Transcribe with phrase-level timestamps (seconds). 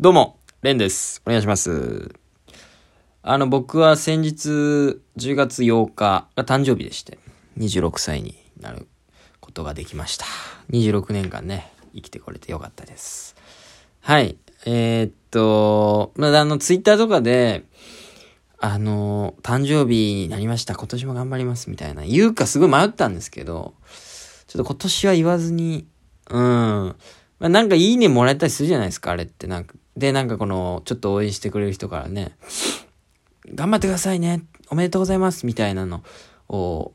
[0.00, 1.20] どうも、レンです。
[1.26, 2.14] お願いします。
[3.22, 7.18] あの、僕は先日、10月8日が誕生日でして、
[7.58, 8.88] 26歳になる
[9.40, 10.24] ことができました。
[10.70, 13.36] 26年間ね、生きてこれてよかったです。
[14.00, 14.38] はい。
[14.64, 17.64] えーっと、まあ、あの、ツイッターとかで、
[18.56, 20.76] あの、誕生日になりました。
[20.76, 21.68] 今年も頑張ります。
[21.68, 22.04] みたいな。
[22.04, 23.74] 言うかすごい迷ったんですけど、
[24.46, 25.86] ちょっと今年は言わずに、
[26.30, 26.96] うん。
[27.40, 29.46] まあ、なんかいいねもらえたりするじゃないですか、あれって。
[29.46, 32.36] なんか、で、なんかこの、ちょっと応援してくれる人からね、
[33.54, 36.02] 頑張ってくださいね、おめでとうございます、みたいなの
[36.48, 36.92] を、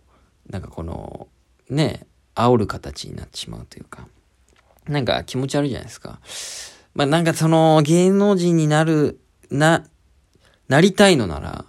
[0.50, 1.28] なんかこの、
[1.70, 2.06] ね、
[2.36, 4.08] 煽る形になってしまうというか、
[4.88, 6.20] なんか気持ち悪いじゃないですか。
[6.94, 9.20] まあ、なんかその、芸能人になる、
[9.50, 9.86] な、
[10.68, 11.66] なりたいのなら、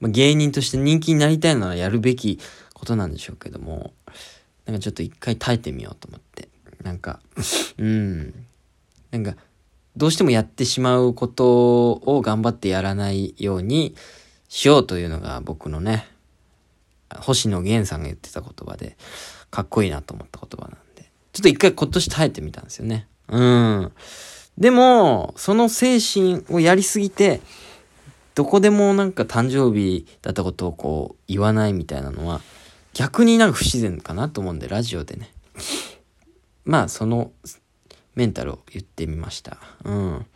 [0.00, 2.38] まあ、芸人として人気になりたいのならやるべき
[2.74, 3.94] ことなんでしょうけども、
[4.66, 6.48] なんかちょっと一回耐えてみようと思って。
[6.82, 7.20] なんか、
[7.78, 8.34] うん。
[9.10, 9.36] なんか、
[9.96, 13.94] どうしてもやってしまうことを頑張ってやらないように
[14.48, 16.06] しようというのが僕のね、
[17.20, 18.96] 星野源さんが言ってた言葉で、
[19.50, 21.10] かっこいいなと思った言葉なんで。
[21.32, 23.06] ちょっと一回今年耐えてみたんですよね。
[23.28, 23.92] うん。
[24.58, 27.40] でも、その精神をやりすぎて、
[28.34, 32.40] どこでもなんか誕生日だったことをこう言わないみたいなのは、
[32.92, 35.32] 逆になんか不自然かなと思うんで、ラジオでね。
[36.64, 37.32] まあ、その
[38.14, 39.58] メンタルを言ってみました。
[39.84, 40.26] うん。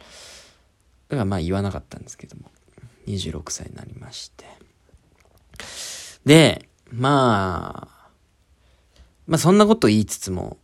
[1.09, 2.51] だからまあ言わなかったんですけども、
[3.07, 4.47] 26歳になりまして。
[6.25, 8.11] で、まあ、
[9.27, 10.59] まあそんなこと言いつつも、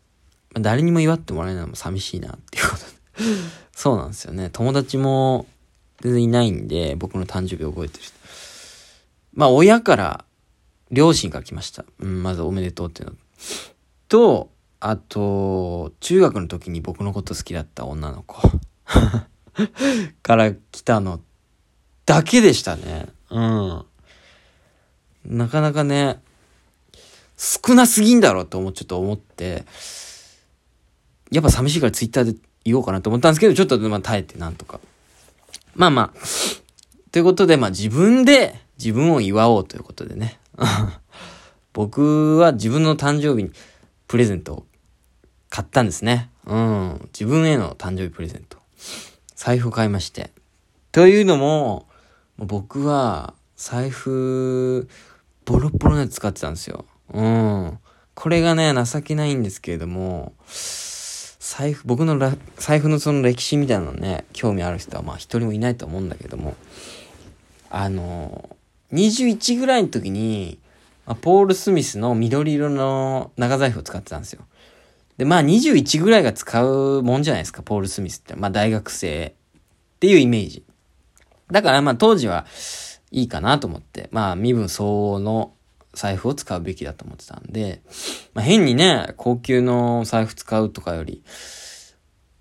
[0.54, 2.84] 誰にも祝ってもらえないのも寂しいなっていうこと。
[3.72, 4.50] そうなんですよね。
[4.50, 5.46] 友達も
[6.00, 8.14] 全然いないんで、僕の誕生日覚えてる人。
[9.32, 10.24] まあ親から、
[10.90, 11.84] 両親から来ました。
[11.98, 13.16] うん、まずおめでとうっていうの。
[14.08, 14.50] と、
[14.86, 18.36] あと、中学の時に僕のこと好きだった女の子
[20.22, 21.22] から来たの
[22.04, 23.06] だけでしたね。
[23.30, 23.84] うん。
[25.24, 26.20] なかなかね、
[27.38, 29.64] 少なすぎんだろうと思う、ちょっと思って、
[31.30, 34.80] やっぱ寂しいからツイッターで言おうかなと思ったんですけど、ちょっとまあ耐えてなんとか。
[35.74, 36.18] まあまあ、
[37.10, 40.38] ということで、まあ自分で自分を祝おうということでね。
[41.72, 43.50] 僕は自分の誕生日に
[44.08, 44.66] プレゼントを
[45.54, 46.30] 買ったんですね。
[46.46, 47.08] うん。
[47.12, 48.58] 自分への誕生日プレゼント。
[49.36, 50.32] 財布を買いまして。
[50.90, 51.86] というのも、
[52.38, 54.88] 僕は財布、
[55.44, 56.84] ボロボロのやつ使ってたんですよ。
[57.12, 57.78] うん。
[58.14, 60.32] これがね、情けないんですけれども、
[61.38, 62.18] 財布、僕の
[62.56, 66.56] 財布のその歴史みたいなのね、興味ある人はまあ一人もいないと思うんだけども、
[67.70, 68.56] あの、
[68.92, 70.58] 21ぐらいの時に、
[71.20, 74.42] ポール・スミスの緑色の長財布を使ってたんですよ。
[75.16, 78.34] で、まあ21ぐらいが使うもんじゃないですか、ポール・スミスって。
[78.34, 79.34] まあ大学生
[79.96, 80.64] っていうイメージ。
[81.50, 82.46] だからまあ当時は
[83.10, 85.52] いいかなと思って、まあ身分相応の
[85.92, 87.82] 財布を使うべきだと思ってたんで、
[88.34, 91.22] まあ変にね、高級の財布使うとかより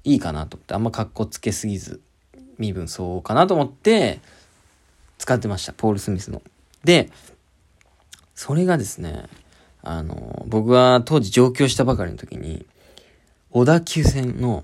[0.03, 2.01] いいかなと思って、あんま格好つけすぎず、
[2.57, 4.19] 身分相応かなと思って
[5.17, 6.41] 使ってました、ポール・スミスの。
[6.83, 7.11] で、
[8.35, 9.27] それがですね、
[9.83, 12.65] あの、僕は当時上京したばかりの時に、
[13.51, 14.63] 小田急線の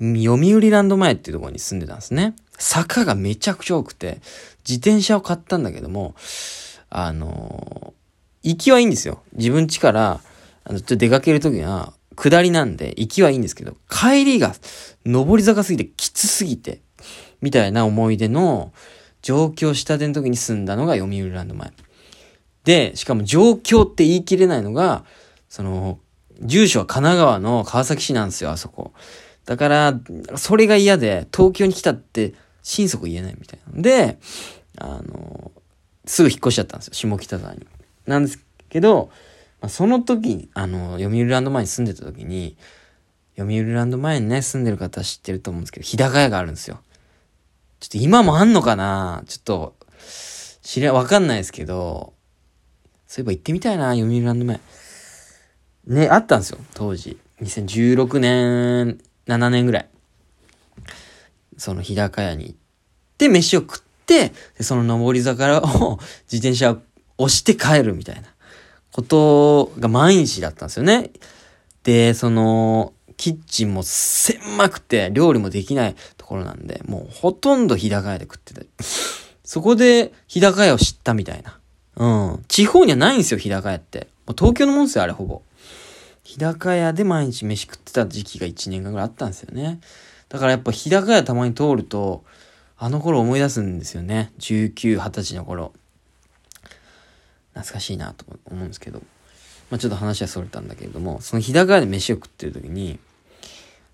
[0.00, 2.34] 読売ランド前っていうところに住んでたんですね。
[2.58, 4.20] 坂がめちゃくちゃ多くて、
[4.66, 6.14] 自転車を買ったんだけども、
[6.88, 7.92] あの、
[8.42, 9.22] 行きはいいんですよ。
[9.34, 10.20] 自分家から、
[10.64, 14.54] あの、ちょっと出かける時には、下りなんで、行きはいいんですけど、帰りが、
[15.04, 16.80] 上り坂すぎて、きつすぎて、
[17.40, 18.72] みたいな思い出の、
[19.22, 21.72] 上京したての時に住んだのが読売ランド前。
[22.64, 25.04] で、しかも上京って言い切れないのが、
[25.48, 25.98] その、
[26.42, 28.92] 住所は神奈川の川崎市なんですよ、あそこ。
[29.46, 30.00] だから、
[30.36, 33.82] それが嫌で、東京に来たって、心底言えないみたいな。
[33.82, 34.18] で、
[34.76, 35.52] あの、
[36.04, 37.66] すぐ引っ越しちゃったんですよ、下北沢に。
[38.06, 38.38] なんです
[38.68, 39.10] けど、
[39.60, 42.56] まあ、その時、あの、読売ランド前に住んでた時に、
[43.36, 46.80] 読売ランド前にね、住んでる方知ってると思うんですけど、日高屋があるんですよ。
[47.80, 49.22] ちょっと今もあんのかな？
[49.26, 49.74] ちょっと、
[50.62, 52.12] 知りゃ、わかんないですけど、
[53.10, 54.60] そういえば行ってみたいな、読売ランド前。
[55.88, 57.18] ね、あったんですよ、当時。
[57.42, 59.88] 2016年、7年ぐらい。
[61.58, 62.56] その日高屋に行っ
[63.18, 65.98] て、飯を食って、でその上り坂を
[66.30, 66.78] 自転車を
[67.18, 68.28] 押して帰るみたいな
[68.92, 71.10] ことが毎日だったんですよね。
[71.82, 78.68] で、その、キッチンも狭くて料理もできないところなんで、もうほとんど日高屋で食ってて。
[79.42, 81.59] そこで日高屋を知ったみたいな。
[82.00, 82.06] う
[82.38, 82.44] ん。
[82.48, 84.08] 地方にはないんですよ、日高屋って。
[84.26, 85.42] もう東京のもんですよ、あれほぼ。
[86.22, 89.80] 日高屋で毎日飯食ってた時期が1年間ぐらいあったんですよね。
[90.30, 92.24] だからやっぱ日高屋たまに通ると、
[92.78, 94.32] あの頃思い出すんですよね。
[94.38, 95.74] 19、20歳の頃。
[97.52, 99.02] 懐かしいなと思うんですけど。
[99.70, 102.98] まあちょっと話はそれたんだけれども、その日高屋で飯を食ってる時に、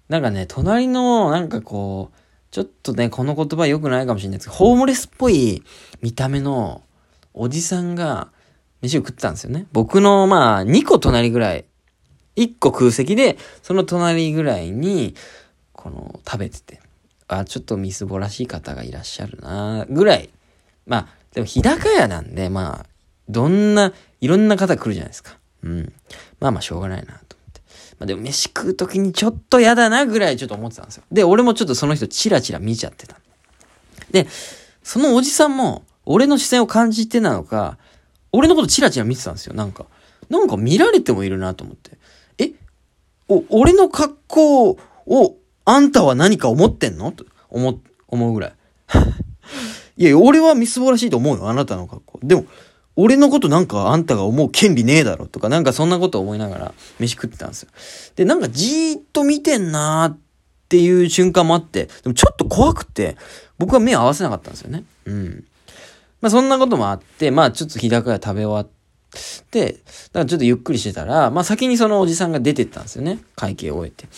[0.08, 2.18] なんかね、隣の、なんかこう、
[2.52, 5.64] ちょっとね、この言葉良くないかもしれないですけど、ホームレスっぽい
[6.00, 6.82] 見た目の
[7.36, 8.32] おじさんが
[8.82, 9.66] 飯を食ってたんですよね。
[9.72, 11.64] 僕の、まあ、2個隣ぐらい、
[12.36, 15.14] 1個空席で、その隣ぐらいに、
[15.72, 16.80] この、食べてて、
[17.28, 20.30] あ、ちょっとみすぼらしい方がいらっしゃるなぐらい。
[20.86, 22.86] まあ、でも日高屋なんで、まあ、
[23.28, 25.38] どんな、いろんな方来るじゃないですか。
[25.62, 25.92] うん。
[26.40, 27.60] まあまあ、しょうがないなと思って。
[27.98, 31.04] まあでも飯食うときにちょっと嫌だなぐらいちょっと思ってたんですよ。
[31.10, 33.18] で、俺もちょっとその人チラチラ見ちゃってた。
[34.10, 34.26] で、
[34.82, 37.78] そのおじさんも、俺の視線を感じてなのか、
[38.32, 39.86] 俺のことチラチラ見てたんですよ、なんか。
[40.30, 41.98] なんか見られてもいるなと思って。
[42.38, 42.52] え
[43.28, 47.12] お、俺の格好を、あんたは何か思ってんの？
[47.12, 48.52] と思、思うぐらい。
[49.98, 52.20] いや、俺はみすぼらしいと思うよ、あなたの格好。
[52.22, 52.44] でも、
[52.94, 57.68] 俺のことなんかあんたが思う権利ねえだろとか、なんかそんなこと思いながら飯食ってたんですよ。
[58.14, 60.18] で、なんかじーっと見てんなーっ
[60.68, 63.16] ていう瞬間もあって、でもちょっと怖くて、
[63.58, 64.84] 僕は目合わせなかったんですよね。
[65.04, 65.44] うん。
[66.26, 69.84] まあそんなこともあって、まあちょっと日高屋食べ終わって、だか
[70.14, 73.20] らちょっとゆっくりしてたら、まあ先にそのおじさんが出てったんですよね。
[73.36, 74.08] 会計を終えて。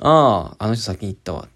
[0.00, 1.48] ああ、あの人先に行ったわ。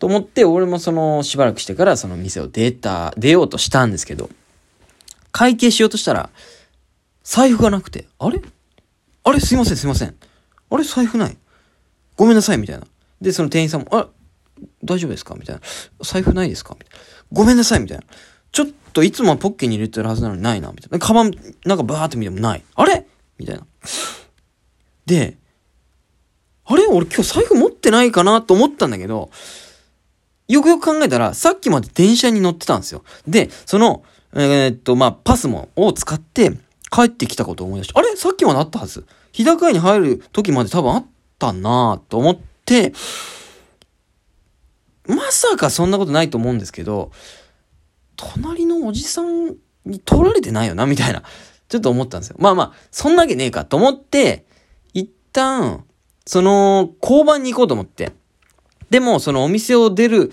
[0.00, 4.28] と思って、俺もそのしばらくしてからその店を出た、出ようとしたんですけど、
[5.30, 6.30] 会計しようとしたら、
[7.22, 8.42] 財布がなくて、あれ？
[9.22, 9.38] あれ？
[9.38, 10.16] すいませんすいません。
[10.68, 10.82] あれ？
[10.82, 11.36] 財布ない。
[12.16, 12.84] ごめんなさいみたいな。
[13.20, 14.08] で、その店員さんも、あ
[14.82, 15.36] 大丈夫ですか？
[15.36, 15.62] みたいな。
[16.02, 16.74] 財布ないですか？
[16.76, 16.96] みたいな。
[17.30, 18.04] ごめんなさいみたいな。
[18.56, 20.98] ちょっといつもポッケに入れてるはずなのにないなみたいな。
[20.98, 21.32] カバン、
[21.66, 22.64] なんかバーって見てもない。
[22.74, 23.06] あれ？
[23.36, 23.66] みたいな。
[25.04, 25.36] で、
[26.64, 26.86] あれ？
[26.86, 29.28] 俺今日財布持ってないかなと思ったんだけど、
[30.48, 33.04] よくよく考えたら、さっきまで電車に乗ってたんですよ。
[33.28, 36.52] で、その、えー、っと、まあ、パスモを使って
[36.90, 38.16] 帰ってきたことを思い出して、あれ？
[38.16, 39.04] さっきまであったはず。
[39.32, 41.06] 日高屋に入る時まで多分あっ
[41.38, 42.94] たなぁと思って、
[45.06, 47.12] まさかそんなことないと思うんですけど、
[48.16, 51.22] 隣のおじさんに取られてないよな、みたいな。
[51.68, 52.36] ちょっと思ったんですよ。
[52.38, 54.46] まあまあ、そんなわけねえかと思って、
[54.94, 55.84] 一旦、
[56.24, 58.12] その、交番に行こうと思って。
[58.90, 60.32] でも、そのお店を出る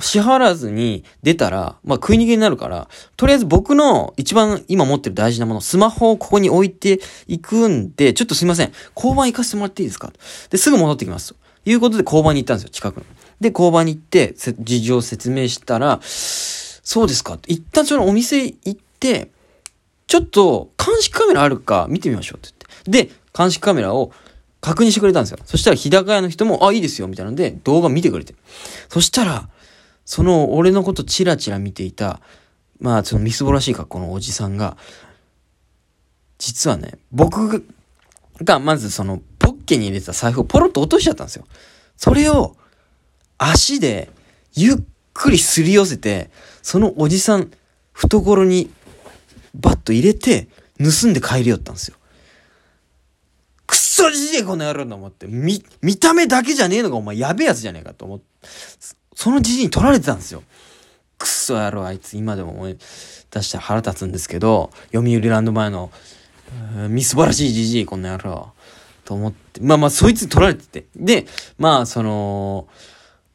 [0.00, 8.72] 支払わずに出たら、まあ食い逃げになるから、とりあえず僕の一番今持ってる大事なもの、スマホをここに置いていくんで、ちょっとすいません。
[8.94, 10.12] 交番行かせてもらっていいですか？
[10.50, 11.34] で、すぐ戻ってきます。
[11.64, 13.06] ということで交番に行ったんですよ、近くの。
[13.40, 16.00] で、交番に行って、事情を説明したら、
[16.90, 17.38] そうですか？
[17.46, 19.30] 一旦そのお店行って、
[20.06, 22.54] ちょっと監視カメラあるか見てみましょうって
[22.86, 23.10] 言って。
[23.10, 24.10] で、監視カメラを
[24.62, 25.38] 確認してくれたんですよ。
[25.44, 28.34] そしたら日高屋の人も、あ、いいですよ、みたいなので動画見てくれて。
[28.88, 29.50] そしたら、
[30.06, 32.22] その俺のことチラチラ見ていた、
[32.80, 34.78] まあそのみすぼらしい格好のおじさんが、
[36.38, 37.66] 実はね、僕
[38.42, 41.44] がまずそのポッケに入れてた財布をポロッと落としちゃったんですよ。
[41.98, 42.56] それを
[43.36, 44.10] 足で
[44.54, 44.76] ゆっ
[45.12, 46.30] くりすり寄せて、
[46.62, 47.50] そのおじさん
[47.92, 48.70] 懐に
[49.54, 51.96] バッと入れて盗んで帰りよったんですよ。
[53.66, 58.24] くっそじじいこの野郎と思って、見、見た目だけじゃねえのがお前やべえやつじゃねえかと思って、
[59.14, 60.42] そのじじいに取られてたんですよ。
[61.18, 62.78] くっそ野郎、あいつ今でも思い
[63.30, 65.90] 出したら腹立つんですけど、読売ランド前の、
[66.88, 68.52] みすばらしいじじい、こんな野郎。
[69.04, 70.86] と思って、まあまあ、そいつに取られてて。
[70.94, 71.26] で、
[71.58, 72.68] まあ、その、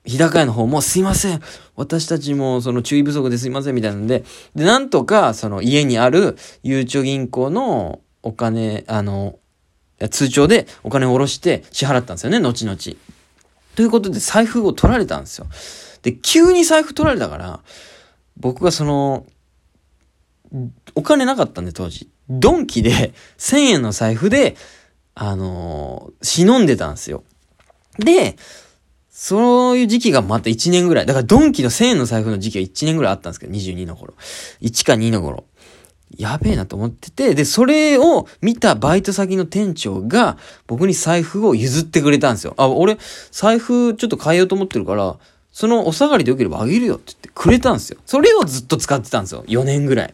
[0.06, 1.42] 日高屋の方もすいません。
[1.76, 4.24] 私たちもその注意不足ですいませんみたいなんで、
[4.56, 9.40] で、なんとかその家にあるゆうちょ銀行のお金、あの、
[10.10, 12.78] 通帳でお金を下ろして支払ったんですよね、後々。
[13.76, 15.48] ということで財布を取られたんですよ。
[16.02, 17.62] で、急に財布取られたから、
[18.38, 19.26] 僕がその、
[20.96, 22.10] お金なかったんで当時。
[22.30, 24.56] ドンキで1000円の財布で、
[25.16, 27.24] あのー、忍んでたんですよ。
[27.98, 28.36] で、
[29.16, 31.06] そういう時期がまた1年ぐらい。
[31.06, 34.16] だからドンキの1000円の財布の時期は1年ぐらいあったんですけど、22の頃。
[34.62, 35.44] 1か2の頃。
[36.18, 42.56] やべえなと思ってて、で、それを見たバイト先の店長が僕に財布を譲ってくれたんですよ。
[42.58, 42.98] あ、俺、
[43.30, 45.16] 財布ちょっと変えようと思ってるから、
[45.52, 48.00] そのお下がりでよければあげるよって言ってくれたんですよ。
[48.08, 49.44] それをずっと使ってたんですよ。
[49.48, 50.14] 4年ぐらい。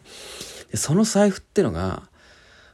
[0.70, 2.02] で、その財布ってのが、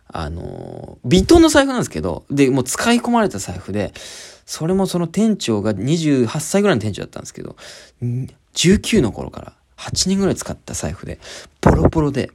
[0.08, 3.94] あの、ビトンの財布なんですけど、で、もう使い込まれた財布で、
[4.46, 7.56] それもその店長が28歳ぐらいの店長だったんですけど、
[8.54, 11.18] 19の頃から8年ぐらい使った財布で、
[11.60, 12.30] ボロボロで、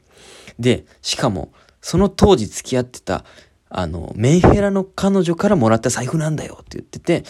[0.60, 3.24] で、しかも、その当時付き合ってた、
[3.70, 7.24] あの、メンヘラの彼女からもらった財布なんだよって言ってて、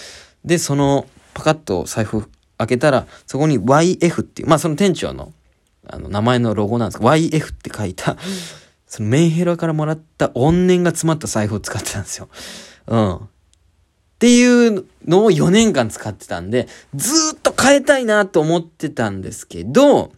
[0.44, 5.32] で、そのパカッと財布開けたら、そこに YF っていう、まあその店長の、
[5.88, 8.18] あの、名前のロゴなんですけど、YF って書いた、
[8.88, 12.28] そのメンヘラからもらった怨念が詰まった財布を使ってたんですよ。
[12.88, 13.30] うん。
[14.22, 20.12] っていうのを4年間使ってたんで、ずっと変えたいなと思ってたんですけど、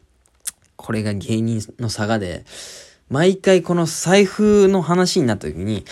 [0.75, 2.43] これが芸人の差がで、
[3.07, 5.86] 毎回この財布の話になった時に、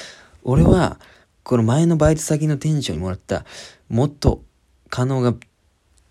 [0.43, 0.99] 俺は、
[1.43, 3.45] この前のバイト先の店長にもらった、
[3.87, 4.43] もっと
[4.89, 5.33] 可能が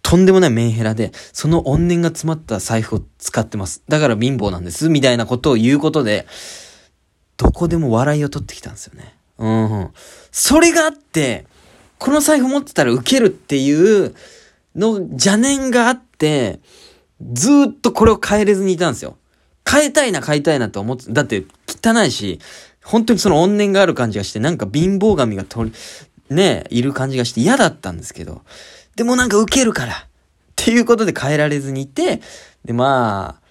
[0.01, 3.83] とんでもないメンヘラで、その怨念が詰まった財布を使ってます。
[3.89, 4.89] だから貧乏なんです。
[4.89, 6.27] みたいなことを言うことで、
[7.37, 9.15] どこでも笑いを取ってきたんですよね。
[9.37, 9.91] うん。
[10.33, 11.45] それがあって、
[12.01, 14.15] この財布持ってたらウケるっていう
[14.75, 16.59] の邪念があって、
[17.33, 19.19] ずっとこれを変えれずにいたんですよ。
[19.71, 22.41] 変えたいな、変えたいなと思って、だって汚いし、
[22.83, 28.41] 本当にその怨念がある感じがして、なんか貧乏神が取り、ね、いる感じがして嫌だったんですけど、
[28.97, 29.93] でもなんか受けるから。
[29.93, 32.21] っていうことで変えられずにいて、
[32.65, 33.49] で、まあ、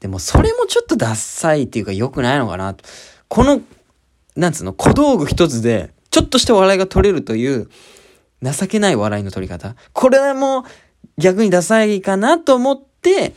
[0.00, 2.84] でもそれもちょっとダッサいっていうか良くないのかなと。
[3.28, 3.60] この、
[4.34, 7.68] なんつうの、小道具一つで、ちょっとした笑いが取れるという、
[8.42, 9.76] 情けない笑いの取り方。
[9.92, 10.62] これはもう
[11.18, 13.34] 逆にダサいかなと思って、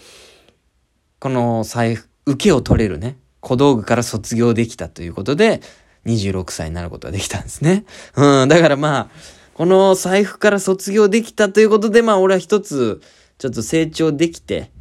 [1.19, 5.61] この財布、受けを取れるね、小道具から卒業できたということで、
[6.05, 7.85] 26歳になることができたんですね。
[8.15, 9.09] うん、だからまあ、
[9.53, 13.01] この財布から卒業できたということで、まあ俺は一つ、
[13.37, 14.71] ちょっと成長できて、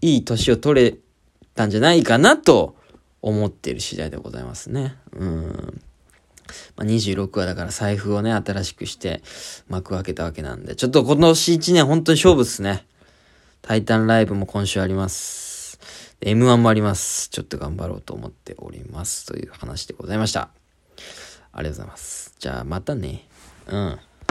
[0.00, 0.96] いい年を取れ
[1.54, 2.76] たんじゃないかなと
[3.22, 4.96] 思っている次第でございますね。
[5.12, 5.82] うん。
[6.76, 9.22] まあ、26話だから財布をね、新しくして
[9.68, 12.86] 幕開けたわけなんで、ちょっと今年1年本当に勝負っすね。
[13.62, 15.78] タイタンライブも今週あります。
[16.20, 17.28] M1 もあります。
[17.30, 19.26] ちょっと頑張ろうと思っております。
[19.26, 20.50] という話でございました。
[21.52, 22.34] ありがとうございます。
[22.38, 23.26] じゃあまたね。
[23.68, 23.98] うん。